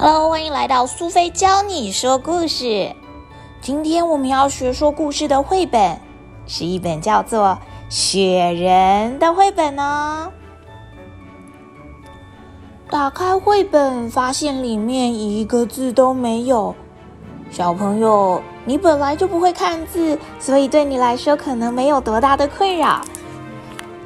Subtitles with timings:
[0.00, 2.94] Hello，欢迎来到苏菲教你说故事。
[3.60, 5.98] 今天我们要学说故事的绘本，
[6.46, 7.58] 是一本叫做
[7.92, 10.30] 《雪人》的绘本哦。
[12.88, 16.76] 打开绘本，发现里面一个字都没有。
[17.50, 23.00] 小朋友，你本来就不会看字，所以对你来说可能没有多大的困扰。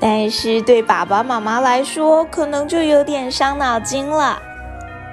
[0.01, 4.41] 但是对爸爸妈妈来说，可能就有点伤脑筋了。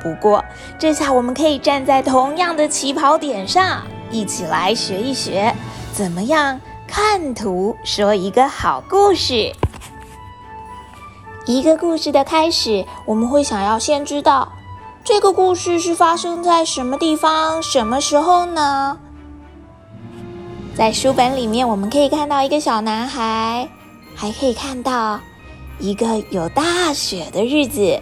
[0.02, 0.44] 不过，
[0.78, 5.54] 这下我们可以站在同样的起跑点上，一起来学一学，
[5.92, 9.54] 怎么样看图说一个好故事。
[11.46, 14.52] 一个故事的开始，我们会想要先知道
[15.04, 18.98] 这个故事是发生在什么地方、什么时候呢？
[20.76, 23.68] 在书本里面，我们可以看到一个小男孩，
[24.16, 25.20] 还可以看到
[25.80, 28.02] 一个有大雪的日子。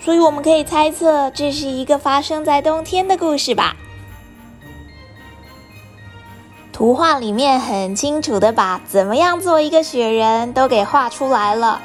[0.00, 3.76] 所以我们可以猜测，这是一个发生在冬天的故事吧。
[6.72, 11.80] 图画里面很清楚的把怎么样做一个雪人都给画出来了。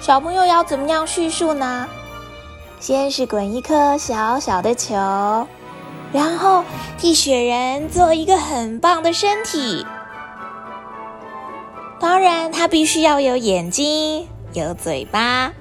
[0.00, 1.88] 小朋友要怎么样叙述呢？
[2.78, 4.94] 先是滚一颗小小的球，
[6.12, 6.62] 然后
[6.96, 9.84] 替雪人做一个很棒的身体。
[11.98, 15.52] 当然，它必须要有眼睛，有嘴巴。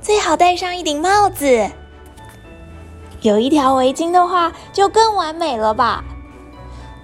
[0.00, 1.70] 最好戴上一顶帽子，
[3.20, 6.02] 有一条围巾的话就更完美了吧。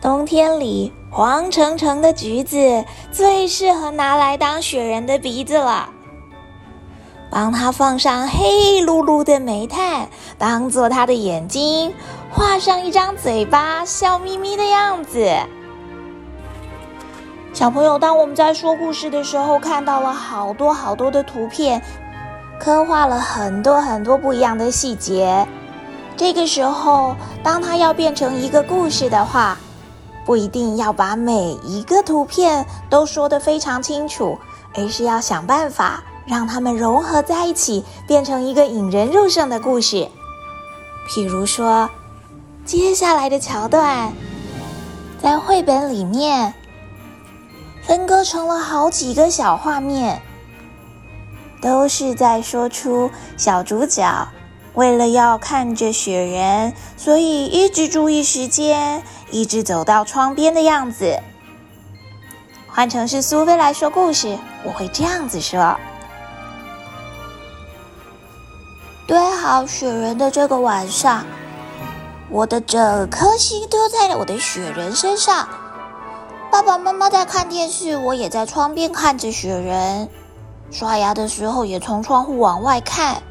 [0.01, 5.91] 冬天里黄澄澄的橘子最适合拿来当雪人的鼻子了。
[7.29, 10.09] 帮它放上黑噜噜的煤炭，
[10.39, 11.93] 当做它的眼睛；
[12.31, 15.29] 画上一张嘴巴，笑眯眯的样子。
[17.53, 21.83] 小朋友，当我们在说故事的时候，看到了好多好多的图片。
[22.59, 25.47] 刻画了很多很多不一样的细节。
[26.17, 29.59] 这个时候，当它要变成一个故事的话，
[30.25, 34.39] 不一定要把每一个图片都说得非常清楚，
[34.75, 40.09] 而是要想办法让它们融合在一起，变成一个引人入胜的故事。
[41.09, 41.89] 譬如说，
[42.65, 44.13] 接下来的桥段，
[45.23, 46.55] 在绘本里面
[47.83, 50.23] 分割成了好几个小画面。
[51.67, 54.29] 都是在说出小主角
[54.75, 61.19] 为了要看着雪人，所以一直注意时间，一直走到窗边的样子。
[62.69, 65.77] 换成是苏菲来说故事，我会这样子说：
[69.09, 71.27] 堆好雪人的这个晚上，
[72.31, 75.49] 我的整颗心都在我的雪人身上。
[76.53, 80.09] 爸爸妈妈在看电视，我也在窗边看着雪人。
[80.71, 83.23] 刷牙的时候也从窗户往外看，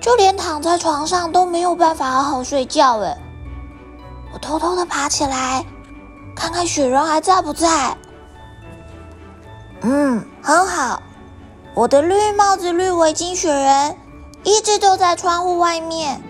[0.00, 2.98] 就连躺在床上都没有办法好好睡觉。
[3.00, 3.16] 哎，
[4.32, 5.64] 我偷偷的爬起来，
[6.34, 7.96] 看看雪人还在不在。
[9.82, 11.00] 嗯，很好，
[11.74, 13.96] 我的绿帽子、绿围巾雪人
[14.42, 16.20] 一直都在窗户外面。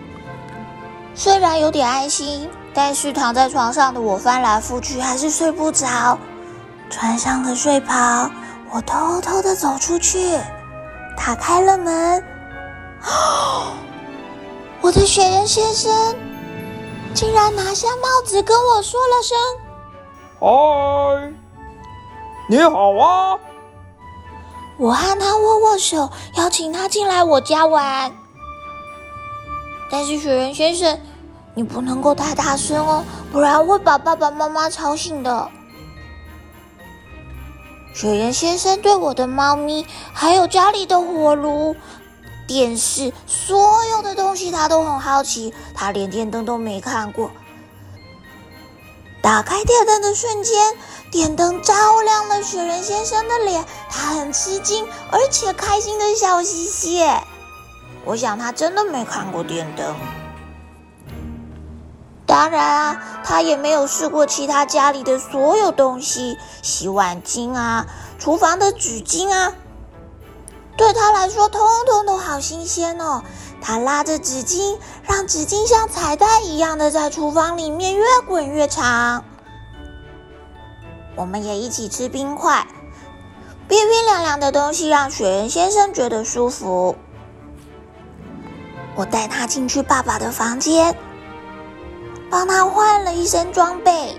[1.15, 6.19] 虽然有点安心，但是躺在床上的我翻来覆去还是睡不着。
[6.91, 8.31] 穿上了睡袍。
[8.73, 10.39] 我偷偷的走出去，
[11.17, 12.25] 打开了门。
[14.83, 16.15] 我的雪人先生
[17.15, 19.39] 竟然拿下帽子跟我说了声
[20.39, 21.33] ：“嗨，
[22.49, 23.39] 你好啊！”
[24.79, 28.13] 我和他握握手，邀请他进来我家玩。
[29.91, 31.01] 但是雪人先生，
[31.55, 35.49] 你不能够太大声哦，不然会把爸爸妈妈吵醒的。
[37.97, 41.75] 雪人先生对我的猫咪，还有家里的火炉、
[42.47, 45.55] 电视，所有的东西他都很好奇。
[45.75, 47.31] 他连电灯都没看过。
[49.23, 50.77] 打开电灯的瞬间，
[51.11, 57.03] 电灯照亮了雪人先生的脸，他很吃惊，而且开心的笑嘻嘻。
[58.05, 59.97] 我想他真的没看过电灯。
[62.27, 67.87] 当然啊，他也没有试过其他家里的所有东西，洗碗巾啊，
[68.19, 69.55] 厨房的纸巾啊，
[70.77, 73.23] 对他来说，通通都好新鲜哦。
[73.63, 79.25] 他拉着纸巾，让纸巾像彩带一样的在厨房里面越滚越长。
[81.15, 82.67] 我们也一起吃冰块，
[83.69, 86.97] 冰冰凉凉的东西让雪人先生觉得舒服。
[88.97, 90.97] 我带他进去爸爸的房间。
[92.37, 94.15] 帮他换了一身装备，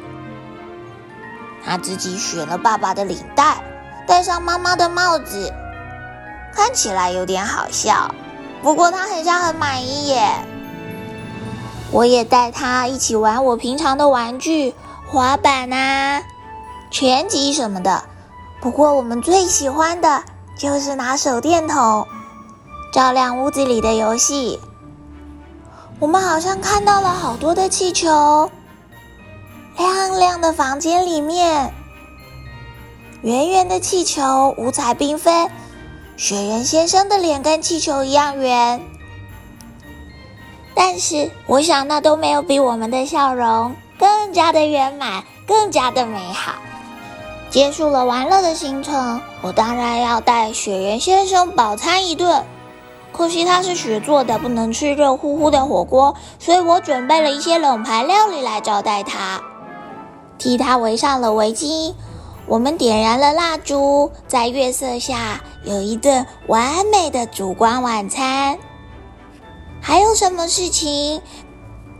[1.63, 3.63] 他自己选了爸爸的领带，
[4.07, 5.53] 戴上妈妈的帽子，
[6.51, 8.09] 看起来有点好笑，
[8.63, 10.31] 不过他很像很满意耶。
[11.91, 14.73] 我也带他一起玩我平常的玩具，
[15.05, 16.23] 滑板啊、
[16.89, 18.03] 拳击什么的。
[18.59, 20.23] 不过我们最喜欢的
[20.57, 22.07] 就是拿手电筒
[22.91, 24.59] 照亮屋子里的游戏。
[25.99, 28.51] 我们好像看到了好多的气球，
[29.77, 31.73] 亮亮的房间里面，
[33.23, 35.49] 圆圆的气球五彩缤纷。
[36.15, 38.79] 雪人先生的脸跟气球一样圆，
[40.75, 46.53] 但是我想那都没有比我们的笑容更加的圆满，更加的美好。
[47.49, 52.43] 结束了玩乐的行程，我当然要带雪人先生饱餐一顿。
[53.17, 59.41] 可惜他是雪做的，不能吃热乎乎的火锅，所以我准备了一些冷盘料理来招待他，
[60.37, 61.95] 替他围上了围巾。
[62.45, 68.59] 我们点燃了蜡烛，在月色下有一顿完美的烛光晚餐。
[69.81, 71.21] 还有什么事情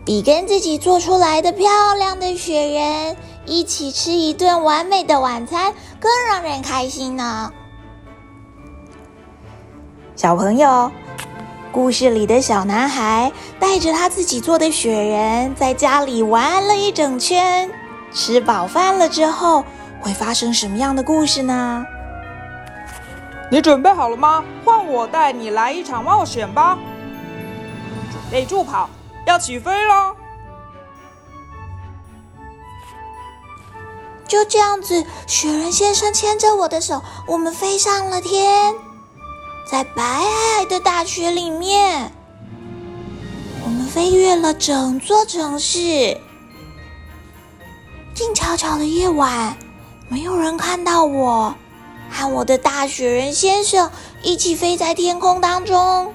[0.05, 7.51] 比跟自己做出来的漂亮的雪人一起吃一顿完美的晚餐更让人开心呢？
[10.15, 10.91] 小朋友，
[11.77, 17.69] 故事里的小男孩带着他自己做的雪人，在家里玩了一整圈，
[18.11, 19.63] 吃饱饭了之后。
[20.01, 21.85] 会发生什么样的故事呢？
[23.51, 24.43] 你准备好了吗？
[24.65, 26.79] 换我带你来一场冒险吧！
[28.11, 28.89] 准备助跑，
[29.27, 30.15] 要起飞了！
[34.27, 38.73] 就这样子，雪人先生牵着我的手，我们飞上了天，
[39.69, 42.09] 在白皑皑的大雪里面，
[43.65, 46.17] 我们飞越了整座城市。
[48.13, 49.57] 静悄悄的夜晚。
[50.09, 51.53] 没有人看到我，
[52.09, 53.91] 和我的大雪人先生
[54.23, 56.13] 一起飞在天空当中。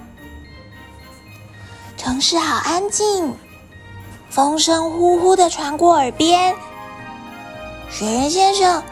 [1.98, 3.34] 城市好安静，
[4.30, 6.56] 风声呼呼的传过耳边。
[7.90, 8.82] 雪人先生，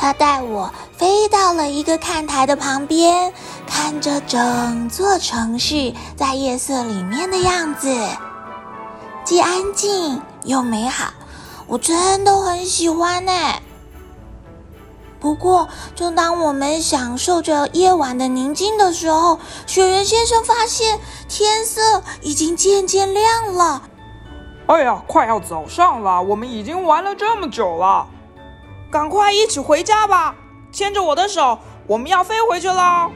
[0.00, 3.32] 他带我飞到了一个看台的旁边，
[3.66, 7.92] 看着整座城市在夜色里面的样子，
[9.24, 11.12] 既安静又美好，
[11.66, 13.32] 我真的很喜欢呢。
[15.18, 23.82] 不过，正当我们享受着夜晚的宁静的时候，雪人先生发现天色已经渐渐亮了。
[24.66, 28.06] 哎呀，快要早上了，我们已经玩了这么久了，
[28.90, 30.34] 赶快一起回家吧！
[30.72, 33.10] 牵着我的手，我们要飞回去了。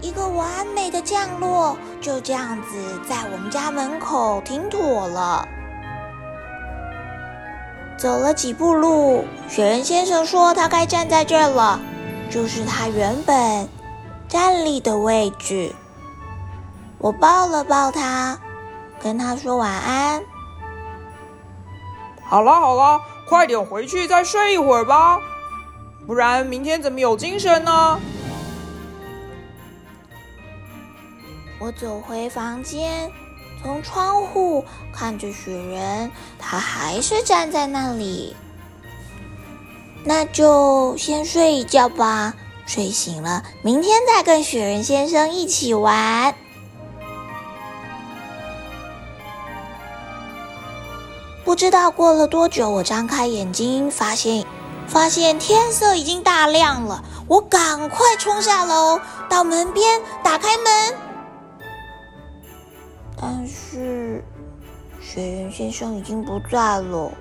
[0.00, 5.46] 一个完美的降落，就这样子在我们家门口停妥了。
[7.98, 11.80] 走了几步路，雪人先生说：“他该站在这了，
[12.30, 13.68] 就是他原本
[14.28, 15.74] 站立的位置。”
[16.98, 18.38] 我抱了抱他，
[19.02, 20.22] 跟他说晚安。
[22.28, 25.20] 好了好了，快点回去再睡一会儿吧，
[26.06, 28.00] 不然明天怎么有精神呢？
[31.58, 33.10] 我走回房间。
[33.62, 38.36] 从窗户看着雪人，他还是站在那里。
[40.04, 42.34] 那就先睡一觉吧，
[42.66, 46.34] 睡醒了，明天再跟雪人先生一起玩。
[51.46, 54.44] 不知道过了多久，我张开眼睛，发现
[54.88, 57.04] 发现天色已经大亮了。
[57.28, 60.98] 我赶快冲下楼，到门边打开门。
[63.16, 64.24] 但是，
[65.00, 67.12] 雪人先生已经不在了，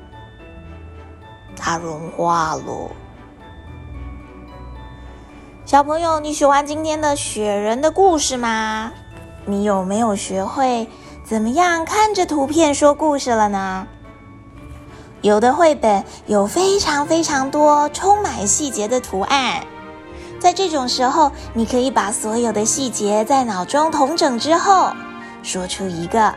[1.56, 2.90] 他融化了。
[5.66, 8.92] 小朋友，你喜欢今天的雪人的故事吗？
[9.46, 10.90] 你有没有学会
[11.24, 13.86] 怎么样看着图片说故事了呢？
[15.22, 19.66] 有的绘本有非常非常多充满细节的图案，
[20.40, 24.92] 在这种时候，你可以把所有的细节在脑中统整之后。
[25.42, 26.34] 说出一个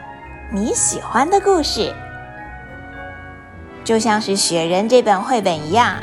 [0.52, 1.94] 你喜欢的故事，
[3.84, 5.96] 就像是《雪人》这本绘本一样，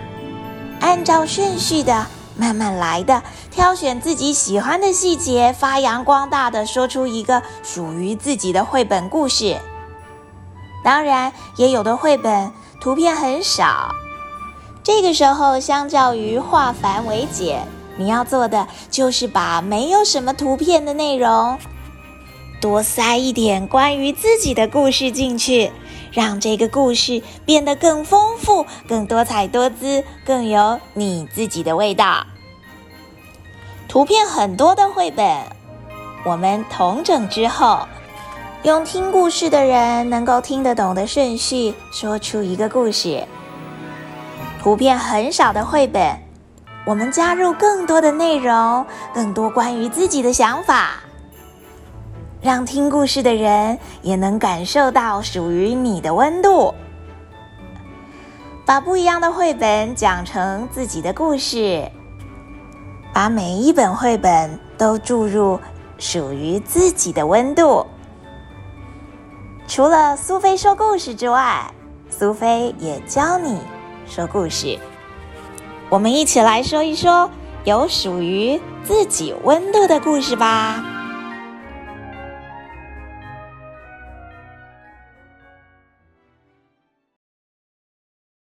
[0.79, 9.58] 按照顺序的慢慢来的，挑选自己喜欢的细节，发扬光大的说出一个属于自己的绘本故事。
[10.84, 12.51] 当然，也有的绘本
[12.86, 13.96] 图片很少，
[14.84, 21.58] 这个时候相较于化繁为简，你要做的就是把没有什么图片的内容。
[22.62, 25.72] 多塞一点关于自己的故事进去，
[26.12, 32.27] 让这个故事变得更丰富、更多彩多姿、更有你自己的味道。
[33.88, 35.25] 图片很多的绘本，
[36.24, 37.88] 我们同整之后，
[38.65, 43.24] 用听故事的人能够听得懂的顺序说出一个故事。
[44.60, 46.17] 图片很少的绘本，
[46.84, 50.93] 我们加入更多的内容，更多关于自己的想法，
[52.41, 56.74] 让听故事的人也能感受到属于你的温度。
[58.65, 61.88] 把不一样的绘本讲成自己的故事，
[63.13, 65.60] 把每一本绘本都注入
[66.00, 67.86] 属于自己的温度。
[69.67, 71.74] 除了苏菲说故事之外，
[72.10, 73.60] 苏菲也教你
[74.07, 74.77] 说故事。
[75.89, 77.29] 我们一起来说一说
[77.63, 80.94] 有属于自己温度的故事吧。